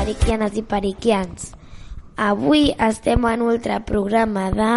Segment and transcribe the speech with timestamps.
[0.00, 1.50] periquianes i periquians.
[2.20, 4.72] Avui estem en un altre programa de...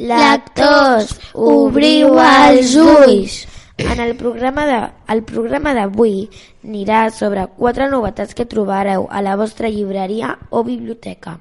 [0.00, 3.36] Lectors, obriu els ulls!
[3.76, 4.78] En el programa de,
[5.12, 6.30] el programa d'avui
[6.64, 11.36] anirà sobre quatre novetats que trobareu a la vostra llibreria o biblioteca.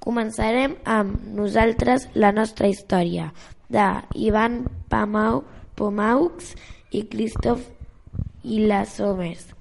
[0.00, 3.32] Començarem amb Nosaltres, la nostra història,
[3.68, 5.42] de Ivan Pamau,
[5.76, 6.54] Pomaux
[6.92, 7.68] i Christoph
[8.96, 9.53] Somers.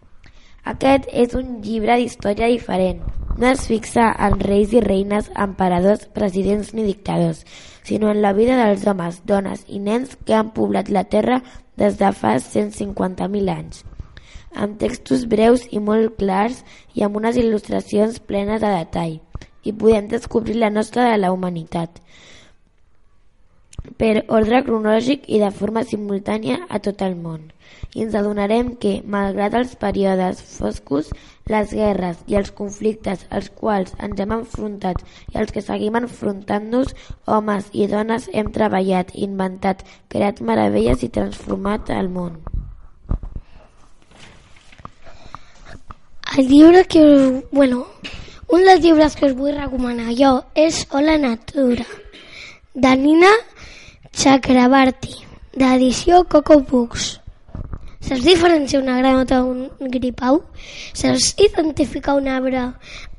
[0.71, 3.01] Aquest és un llibre d'història diferent.
[3.35, 7.41] No es fixa en reis i reines, emperadors, presidents ni dictadors,
[7.83, 11.41] sinó en la vida dels homes, dones i nens que han poblat la Terra
[11.75, 13.83] des de fa 150.000 anys.
[14.55, 16.63] Amb textos breus i molt clars
[16.95, 19.19] i amb unes il·lustracions plenes de detall.
[19.67, 21.99] I podem descobrir la nostra de la humanitat
[23.99, 27.51] per ordre cronològic i de forma simultània a tot el món.
[27.93, 31.11] I ens adonarem que, malgrat els períodes foscos,
[31.51, 35.03] les guerres i els conflictes als quals ens hem enfrontat
[35.33, 36.95] i els que seguim enfrontant-nos,
[37.27, 42.39] homes i dones hem treballat, inventat, creat meravelles i transformat el món.
[46.37, 47.03] El llibre que...
[47.51, 47.85] Bueno,
[48.49, 51.85] un dels llibres que us vull recomanar jo és Hola Natura,
[52.73, 53.29] de Nina
[54.11, 55.13] Chakrabarti,
[55.53, 57.19] d'edició Coco Books.
[58.01, 60.39] Saps diferenciar una granota d'un gripau?
[60.97, 62.63] Saps identificar un arbre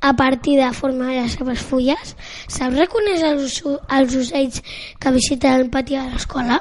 [0.01, 2.17] a partir de la forma de les seves fulles?
[2.49, 3.61] Saps reconèixer els,
[3.99, 4.61] els ocells
[4.99, 6.59] que visiten el pati de l'escola?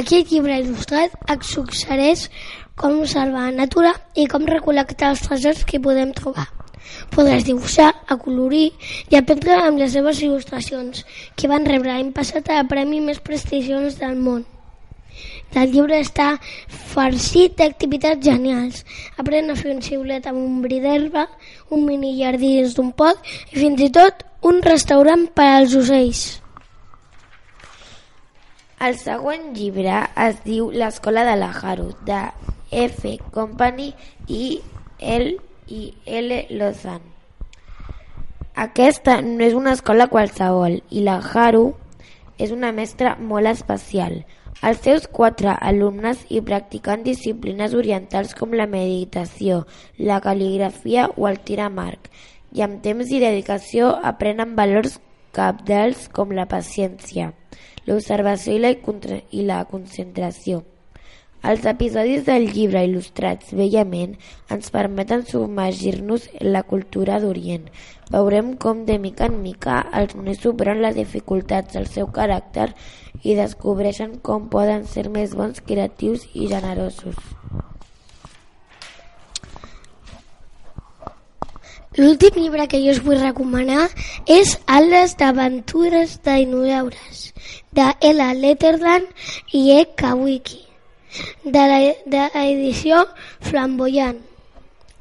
[0.00, 1.12] Aquest llibre il·lustrat
[1.44, 2.30] suggereix
[2.80, 6.48] com salvar la natura i com recol·lectar els tresors que podem trobar.
[7.14, 8.70] Podràs dibuixar, acolorir
[9.10, 11.04] i aprendre amb les seves il·lustracions,
[11.36, 14.46] que van rebre l'any passat el premi més prestigiós del món.
[15.60, 16.28] El llibre està
[16.92, 18.84] farcit d'activitats genials.
[19.18, 21.26] Aprèn a fer un xiulet amb un bri d'herba,
[21.74, 23.18] un mini jardí dins d'un pot
[23.50, 26.22] i fins i tot un restaurant per als ocells.
[28.80, 29.98] El següent llibre
[30.28, 32.22] es diu L'escola de la Haru, de
[32.86, 33.18] F.
[33.34, 33.90] Company
[34.30, 34.44] i
[35.16, 35.34] el
[35.68, 36.44] i L.
[36.50, 37.00] Lozan.
[38.54, 41.74] Aquesta no és una escola qualsevol i la Haru
[42.38, 44.22] és una mestra molt especial.
[44.60, 49.62] Els seus quatre alumnes hi practiquen disciplines orientals com la meditació,
[49.96, 54.98] la cal·ligrafia o el tir i amb temps i dedicació aprenen valors
[55.32, 57.30] capdals com la paciència,
[57.86, 58.74] l'observació i, la,
[59.30, 60.64] i la concentració.
[61.42, 64.12] Els episodis del llibre il·lustrats bellament
[64.52, 67.64] ens permeten submergir-nos en la cultura d'Orient.
[68.12, 72.68] Veurem com de mica en mica els nens superen les dificultats del seu caràcter
[73.24, 77.16] i descobreixen com poden ser més bons, creatius i generosos.
[81.96, 83.88] L'últim llibre que jo us vull recomanar
[84.28, 87.30] és Ales d'aventures dinosaures,
[87.72, 89.08] de Ella Letterland
[89.56, 89.86] i E.
[89.96, 90.66] Kawiki
[91.44, 93.04] de l'edició
[93.40, 94.20] Flamboyant.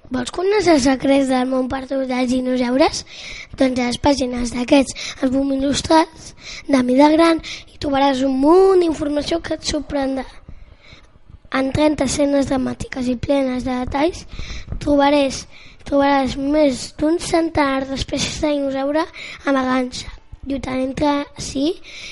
[0.10, 3.04] Vols conèixer els secrets del món perdut dels dinosaures?
[3.60, 6.32] Doncs a les pàgines d'aquests àlbum il·lustrats
[6.66, 10.26] de mida gran i trobaràs un munt d'informació que et sorprendrà.
[11.60, 14.26] En 30 escenes dramàtiques i plenes de detalls
[14.82, 15.44] trobaràs,
[15.86, 19.06] trobaràs més d'un centenar d'espècies de dinosaure
[19.46, 20.10] amagant-se,
[20.50, 21.68] lluitant entre si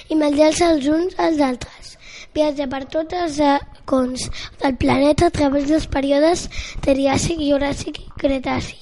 [0.09, 1.97] i menjant-se els uns als altres.
[2.37, 3.41] Viatja per tots els
[3.87, 4.29] racons
[4.61, 6.49] del planeta a través dels períodes
[6.83, 8.75] Triàsic, Juràssic i Cretaci.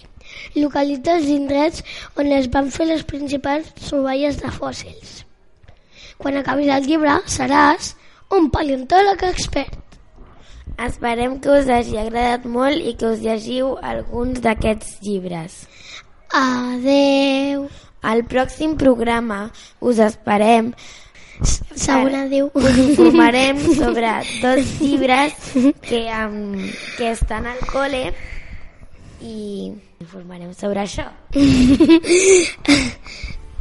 [0.55, 1.83] Localitza els indrets
[2.17, 5.23] on es van fer les principals troballes de fòssils.
[6.17, 7.93] Quan acabis el llibre seràs
[8.31, 9.77] un paleontòleg expert.
[10.81, 15.67] Esperem que us hagi agradat molt i que us llegiu alguns d'aquests llibres.
[16.33, 17.69] Adeu.
[18.01, 19.51] Al pròxim programa
[19.81, 20.73] us esperem
[21.75, 22.51] Segon adéu.
[22.53, 24.07] Us informarem sobre
[24.41, 25.33] dos llibres
[25.81, 26.55] que, um,
[26.97, 28.13] que estan al col·le
[29.21, 31.09] i informarem sobre això.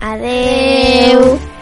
[0.05, 1.35] Adeu.
[1.35, 1.54] Adeu.